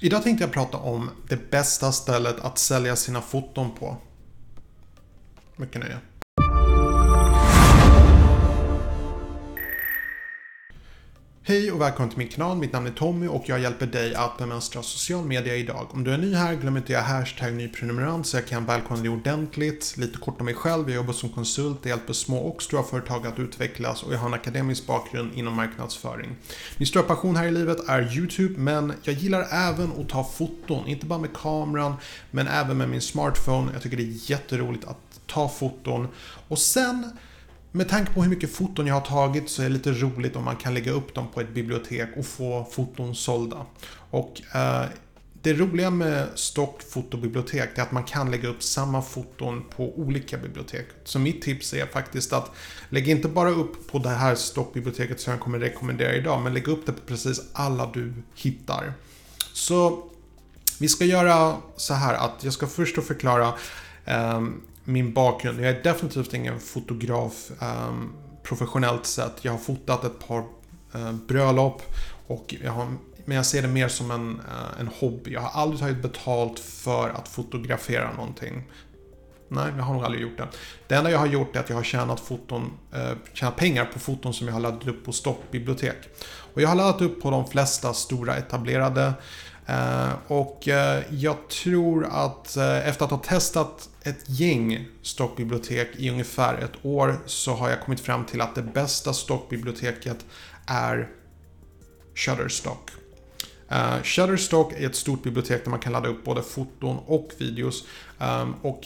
Idag 0.00 0.22
tänkte 0.22 0.44
jag 0.44 0.52
prata 0.52 0.78
om 0.78 1.10
det 1.28 1.50
bästa 1.50 1.92
stället 1.92 2.40
att 2.40 2.58
sälja 2.58 2.96
sina 2.96 3.20
foton 3.20 3.74
på. 3.74 3.96
Mycket 5.56 5.80
nöje. 5.80 5.98
Hej 11.48 11.72
och 11.72 11.80
välkommen 11.80 12.10
till 12.10 12.18
min 12.18 12.28
kanal. 12.28 12.58
Mitt 12.58 12.72
namn 12.72 12.86
är 12.86 12.90
Tommy 12.90 13.26
och 13.26 13.44
jag 13.46 13.60
hjälper 13.60 13.86
dig 13.86 14.14
att 14.14 14.38
bemästra 14.38 14.82
social 14.82 15.24
media 15.24 15.56
idag. 15.56 15.86
Om 15.90 16.04
du 16.04 16.12
är 16.12 16.18
ny 16.18 16.34
här, 16.34 16.54
glöm 16.54 16.76
inte 16.76 16.98
att 16.98 17.06
hashtag 17.06 17.54
nyprenumerant 17.54 18.26
så 18.26 18.36
jag 18.36 18.46
kan 18.46 18.64
välkomna 18.64 19.02
dig 19.02 19.10
ordentligt. 19.10 19.94
Lite 19.96 20.18
kort 20.18 20.40
om 20.40 20.44
mig 20.44 20.54
själv. 20.54 20.88
Jag 20.88 20.96
jobbar 20.96 21.12
som 21.12 21.28
konsult, 21.28 21.78
jag 21.82 21.90
hjälper 21.90 22.12
små 22.12 22.38
och 22.38 22.62
stora 22.62 22.82
företag 22.82 23.26
att 23.26 23.38
utvecklas 23.38 24.02
och 24.02 24.14
jag 24.14 24.18
har 24.18 24.28
en 24.28 24.34
akademisk 24.34 24.86
bakgrund 24.86 25.30
inom 25.34 25.54
marknadsföring. 25.54 26.36
Min 26.76 26.86
stora 26.86 27.02
passion 27.02 27.36
här 27.36 27.46
i 27.46 27.50
livet 27.50 27.88
är 27.88 28.16
YouTube, 28.16 28.60
men 28.60 28.92
jag 29.02 29.14
gillar 29.14 29.46
även 29.52 29.92
att 30.00 30.08
ta 30.08 30.24
foton. 30.24 30.86
Inte 30.86 31.06
bara 31.06 31.18
med 31.18 31.32
kameran, 31.32 31.94
men 32.30 32.48
även 32.48 32.78
med 32.78 32.88
min 32.88 33.00
smartphone. 33.00 33.72
Jag 33.72 33.82
tycker 33.82 33.96
det 33.96 34.02
är 34.02 34.30
jätteroligt 34.30 34.84
att 34.84 35.20
ta 35.26 35.48
foton. 35.48 36.08
Och 36.48 36.58
sen 36.58 37.10
med 37.72 37.88
tanke 37.88 38.12
på 38.12 38.22
hur 38.22 38.30
mycket 38.30 38.52
foton 38.52 38.86
jag 38.86 38.94
har 38.94 39.00
tagit 39.00 39.50
så 39.50 39.62
är 39.62 39.66
det 39.66 39.72
lite 39.72 39.92
roligt 39.92 40.36
om 40.36 40.44
man 40.44 40.56
kan 40.56 40.74
lägga 40.74 40.92
upp 40.92 41.14
dem 41.14 41.26
på 41.34 41.40
ett 41.40 41.54
bibliotek 41.54 42.08
och 42.16 42.26
få 42.26 42.68
foton 42.70 43.14
sålda. 43.14 43.66
Och 44.10 44.42
eh, 44.54 44.84
det 45.42 45.54
roliga 45.54 45.90
med 45.90 46.28
stockfotobibliotek 46.34 47.78
är 47.78 47.82
att 47.82 47.92
man 47.92 48.04
kan 48.04 48.30
lägga 48.30 48.48
upp 48.48 48.62
samma 48.62 49.02
foton 49.02 49.64
på 49.76 49.98
olika 49.98 50.38
bibliotek. 50.38 50.86
Så 51.04 51.18
mitt 51.18 51.42
tips 51.42 51.74
är 51.74 51.86
faktiskt 51.86 52.32
att 52.32 52.50
lägg 52.88 53.08
inte 53.08 53.28
bara 53.28 53.50
upp 53.50 53.90
på 53.90 53.98
det 53.98 54.08
här 54.08 54.34
stockbiblioteket 54.34 55.20
som 55.20 55.30
jag 55.30 55.40
kommer 55.40 55.58
rekommendera 55.58 56.14
idag, 56.14 56.42
men 56.42 56.54
lägg 56.54 56.68
upp 56.68 56.86
det 56.86 56.92
på 56.92 57.00
precis 57.06 57.40
alla 57.52 57.90
du 57.94 58.12
hittar. 58.34 58.92
Så 59.52 60.10
vi 60.80 60.88
ska 60.88 61.04
göra 61.04 61.56
så 61.76 61.94
här 61.94 62.14
att 62.14 62.44
jag 62.44 62.52
ska 62.52 62.66
först 62.66 63.02
förklara 63.02 63.54
um, 64.06 64.60
min 64.88 65.12
bakgrund. 65.12 65.60
Jag 65.60 65.68
är 65.68 65.82
definitivt 65.82 66.34
ingen 66.34 66.60
fotograf 66.60 67.50
um, 67.60 68.12
professionellt 68.42 69.06
sett. 69.06 69.44
Jag 69.44 69.52
har 69.52 69.58
fotat 69.58 70.04
ett 70.04 70.28
par 70.28 70.38
uh, 70.94 71.12
bröllop 71.12 71.82
och 72.26 72.54
jag 72.64 72.72
har, 72.72 72.86
men 73.24 73.36
jag 73.36 73.46
ser 73.46 73.62
det 73.62 73.68
mer 73.68 73.88
som 73.88 74.10
en, 74.10 74.40
eh, 74.40 74.80
en 74.80 74.90
hobby. 75.00 75.32
Jag 75.32 75.40
har 75.40 75.62
aldrig 75.62 75.80
tagit 75.80 76.02
betalt 76.02 76.58
för 76.60 77.08
att 77.08 77.28
fotografera 77.28 78.12
någonting. 78.12 78.64
Nej, 79.48 79.72
jag 79.76 79.84
har 79.84 79.94
nog 79.94 80.04
aldrig 80.04 80.22
gjort 80.22 80.38
det. 80.38 80.48
Det 80.86 80.94
enda 80.94 81.10
jag 81.10 81.18
har 81.18 81.26
gjort 81.26 81.56
är 81.56 81.60
att 81.60 81.68
jag 81.68 81.76
har 81.76 81.82
tjänat, 81.82 82.20
foton, 82.20 82.72
eh, 82.92 83.12
tjänat 83.32 83.56
pengar 83.56 83.84
på 83.84 83.98
foton 83.98 84.34
som 84.34 84.46
jag 84.46 84.54
har 84.54 84.60
laddat 84.60 84.86
upp 84.86 85.04
på 85.04 85.12
stockbibliotek. 85.12 85.96
Och 86.54 86.62
jag 86.62 86.68
har 86.68 86.76
laddat 86.76 87.00
upp 87.00 87.22
på 87.22 87.30
de 87.30 87.46
flesta 87.46 87.94
stora 87.94 88.36
etablerade 88.36 89.02
Eh, 89.02 89.14
Eh, 89.68 90.12
och 90.26 90.68
eh, 90.68 91.02
jag 91.10 91.48
tror 91.48 92.06
att 92.10 92.56
eh, 92.56 92.88
efter 92.88 93.04
att 93.04 93.10
ha 93.10 93.18
testat 93.18 93.88
ett 94.02 94.24
gäng 94.26 94.88
stockbibliotek 95.02 95.88
i 95.96 96.10
ungefär 96.10 96.58
ett 96.58 96.84
år 96.84 97.18
så 97.26 97.54
har 97.54 97.70
jag 97.70 97.80
kommit 97.80 98.00
fram 98.00 98.24
till 98.24 98.40
att 98.40 98.54
det 98.54 98.62
bästa 98.62 99.12
stockbiblioteket 99.12 100.24
är 100.66 101.08
Shutterstock. 102.14 102.90
Uh, 103.72 104.02
Shutterstock 104.02 104.72
är 104.72 104.86
ett 104.86 104.96
stort 104.96 105.22
bibliotek 105.22 105.64
där 105.64 105.70
man 105.70 105.80
kan 105.80 105.92
ladda 105.92 106.08
upp 106.08 106.24
både 106.24 106.42
foton 106.42 106.98
och 107.06 107.30
videos. 107.38 107.84
Um, 108.18 108.54
och 108.62 108.80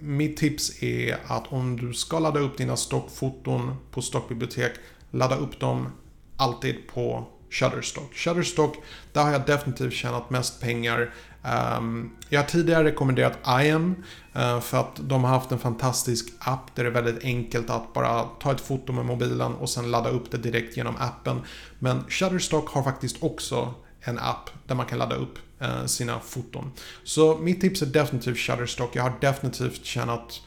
mitt 0.00 0.36
tips 0.36 0.82
är 0.82 1.18
att 1.26 1.52
om 1.52 1.76
du 1.76 1.94
ska 1.94 2.18
ladda 2.18 2.40
upp 2.40 2.58
dina 2.58 2.76
stockfoton 2.76 3.76
på 3.90 4.02
stockbibliotek, 4.02 4.72
ladda 5.10 5.36
upp 5.36 5.60
dem 5.60 5.88
alltid 6.36 6.76
på 6.94 7.26
Shutterstock. 7.54 8.14
Shutterstock, 8.14 8.76
där 9.12 9.22
har 9.22 9.32
jag 9.32 9.46
definitivt 9.46 9.92
tjänat 9.92 10.30
mest 10.30 10.60
pengar. 10.60 11.14
Um, 11.78 12.10
jag 12.28 12.40
har 12.40 12.46
tidigare 12.46 12.84
rekommenderat 12.84 13.38
IAM 13.62 13.94
uh, 14.36 14.42
eh, 14.42 14.60
för 14.60 14.80
att 14.80 15.00
de 15.00 15.24
har 15.24 15.30
haft 15.30 15.52
en 15.52 15.58
fantastisk 15.58 16.28
app 16.38 16.74
där 16.74 16.84
det 16.84 16.90
är 16.90 17.02
väldigt 17.02 17.24
enkelt 17.24 17.70
att 17.70 17.92
bara 17.92 18.22
ta 18.22 18.52
ett 18.52 18.60
foto 18.60 18.92
med 18.92 19.04
mobilen 19.04 19.54
och 19.54 19.70
sen 19.70 19.90
ladda 19.90 20.10
upp 20.10 20.30
det 20.30 20.38
direkt 20.38 20.76
genom 20.76 20.96
appen. 20.98 21.40
Men 21.78 22.04
Shutterstock 22.08 22.68
har 22.68 22.82
faktiskt 22.82 23.22
också 23.22 23.74
en 24.00 24.18
app 24.18 24.50
där 24.66 24.74
man 24.74 24.86
kan 24.86 24.98
ladda 24.98 25.16
upp 25.16 25.38
uh, 25.62 25.86
sina 25.86 26.20
foton. 26.20 26.72
Så 27.04 27.38
mitt 27.38 27.60
tips 27.60 27.82
är 27.82 27.86
definitivt 27.86 28.38
Shutterstock. 28.38 28.96
Jag 28.96 29.02
har 29.02 29.12
definitivt 29.20 29.84
tjänat 29.84 30.40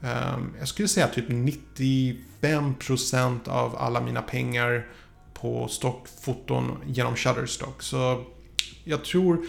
um, 0.00 0.54
jag 0.58 0.68
skulle 0.68 0.88
säga 0.88 1.08
typ 1.08 1.28
95% 1.28 3.48
av 3.48 3.76
alla 3.76 4.00
mina 4.00 4.22
pengar 4.22 4.86
på 5.40 5.68
stockfoton 5.68 6.78
genom 6.86 7.16
Shutterstock. 7.16 7.82
Så 7.82 8.24
jag 8.84 9.04
tror, 9.04 9.46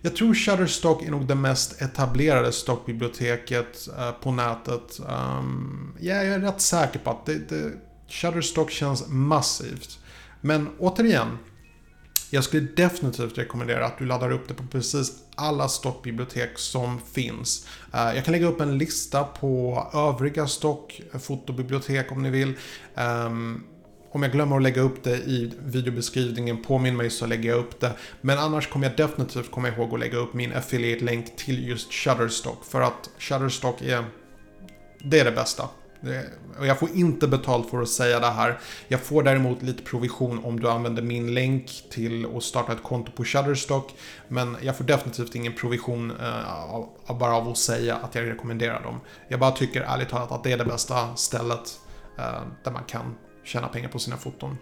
jag 0.00 0.16
tror 0.16 0.34
Shutterstock 0.34 1.02
är 1.02 1.10
nog 1.10 1.26
det 1.26 1.34
mest 1.34 1.82
etablerade 1.82 2.52
stockbiblioteket 2.52 3.88
eh, 3.98 4.10
på 4.10 4.32
nätet. 4.32 5.00
Ehm, 5.08 5.96
jag 6.00 6.26
är 6.26 6.40
rätt 6.40 6.60
säker 6.60 6.98
på 6.98 7.10
att 7.10 7.26
det, 7.26 7.48
det, 7.48 7.72
Shutterstock 8.08 8.70
känns 8.70 9.08
massivt. 9.08 9.98
Men 10.40 10.68
återigen, 10.78 11.38
jag 12.30 12.44
skulle 12.44 12.66
definitivt 12.76 13.38
rekommendera 13.38 13.86
att 13.86 13.98
du 13.98 14.06
laddar 14.06 14.30
upp 14.30 14.48
det 14.48 14.54
på 14.54 14.66
precis 14.66 15.12
alla 15.34 15.68
stockbibliotek 15.68 16.58
som 16.58 17.00
finns. 17.12 17.68
Eh, 17.94 18.14
jag 18.14 18.24
kan 18.24 18.32
lägga 18.32 18.46
upp 18.46 18.60
en 18.60 18.78
lista 18.78 19.24
på 19.24 19.82
övriga 19.94 20.46
stockfotobibliotek 20.46 22.12
om 22.12 22.22
ni 22.22 22.30
vill. 22.30 22.54
Ehm, 22.94 23.62
om 24.12 24.22
jag 24.22 24.32
glömmer 24.32 24.56
att 24.56 24.62
lägga 24.62 24.82
upp 24.82 25.02
det 25.02 25.16
i 25.16 25.52
videobeskrivningen, 25.58 26.62
påminn 26.62 26.96
mig 26.96 27.10
så 27.10 27.26
lägger 27.26 27.50
jag 27.50 27.58
upp 27.58 27.80
det. 27.80 27.92
Men 28.20 28.38
annars 28.38 28.68
kommer 28.68 28.86
jag 28.86 28.96
definitivt 28.96 29.50
komma 29.50 29.68
ihåg 29.68 29.94
att 29.94 30.00
lägga 30.00 30.18
upp 30.18 30.34
min 30.34 30.52
affiliate-länk 30.52 31.36
till 31.36 31.68
just 31.68 31.92
Shutterstock. 31.92 32.64
För 32.64 32.80
att 32.80 33.10
Shutterstock 33.18 33.82
är... 33.82 34.04
Det 34.98 35.20
är 35.20 35.24
det 35.24 35.32
bästa. 35.32 35.68
Och 36.58 36.66
jag 36.66 36.78
får 36.78 36.88
inte 36.94 37.28
betalt 37.28 37.70
för 37.70 37.82
att 37.82 37.88
säga 37.88 38.20
det 38.20 38.26
här. 38.26 38.58
Jag 38.88 39.00
får 39.00 39.22
däremot 39.22 39.62
lite 39.62 39.82
provision 39.82 40.44
om 40.44 40.60
du 40.60 40.70
använder 40.70 41.02
min 41.02 41.34
länk 41.34 41.70
till 41.90 42.26
att 42.36 42.42
starta 42.42 42.72
ett 42.72 42.82
konto 42.82 43.12
på 43.12 43.24
Shutterstock. 43.24 43.94
Men 44.28 44.56
jag 44.62 44.76
får 44.76 44.84
definitivt 44.84 45.34
ingen 45.34 45.52
provision 45.52 46.10
eh, 46.10 47.14
bara 47.14 47.34
av 47.34 47.48
att 47.48 47.58
säga 47.58 47.96
att 47.96 48.14
jag 48.14 48.26
rekommenderar 48.26 48.82
dem. 48.82 49.00
Jag 49.28 49.40
bara 49.40 49.50
tycker 49.50 49.80
ärligt 49.80 50.08
talat 50.08 50.32
att 50.32 50.44
det 50.44 50.52
är 50.52 50.58
det 50.58 50.64
bästa 50.64 51.16
stället 51.16 51.78
eh, 52.18 52.40
där 52.64 52.70
man 52.70 52.84
kan 52.84 53.14
tjäna 53.46 53.68
pengar 53.68 53.88
på 53.88 53.98
sina 53.98 54.16
foton. 54.16 54.58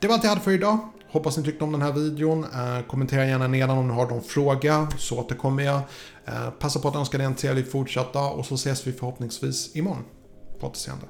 Det 0.00 0.06
var 0.06 0.14
allt 0.14 0.24
jag 0.24 0.30
hade 0.30 0.40
för 0.40 0.50
idag. 0.50 0.78
Hoppas 1.08 1.36
ni 1.36 1.44
tyckte 1.44 1.64
om 1.64 1.72
den 1.72 1.82
här 1.82 1.92
videon. 1.92 2.44
Eh, 2.44 2.86
kommentera 2.86 3.26
gärna 3.26 3.46
nedan 3.46 3.78
om 3.78 3.88
ni 3.88 3.94
har 3.94 4.06
någon 4.06 4.22
fråga 4.22 4.88
så 4.98 5.18
återkommer 5.18 5.62
jag. 5.62 5.80
Eh, 6.24 6.50
passa 6.50 6.80
på 6.80 6.88
att 6.88 6.96
önska 6.96 7.18
dig 7.18 7.26
en 7.26 7.34
trevlig 7.34 7.70
fortsatt 7.70 8.12
dag 8.12 8.38
och 8.38 8.46
så 8.46 8.54
ses 8.54 8.86
vi 8.86 8.92
förhoppningsvis 8.92 9.76
imorgon. 9.76 10.04
På 10.60 10.66
återseende. 10.66 11.06